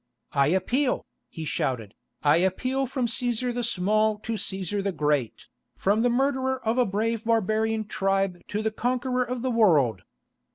"I 0.33 0.47
appeal," 0.47 1.05
he 1.29 1.45
shouted, 1.45 1.93
"I 2.23 2.37
appeal 2.37 2.87
from 2.87 3.05
Cæsar 3.05 3.53
the 3.53 3.61
Small 3.63 4.17
to 4.21 4.33
Cæsar 4.33 4.83
the 4.83 4.91
Great, 4.91 5.45
from 5.75 6.01
the 6.01 6.09
murderer 6.09 6.59
of 6.65 6.79
a 6.79 6.87
brave 6.87 7.23
barbarian 7.23 7.85
tribe 7.85 8.39
to 8.47 8.63
the 8.63 8.71
conqueror 8.71 9.23
of 9.23 9.43
the 9.43 9.51
world. 9.51 10.01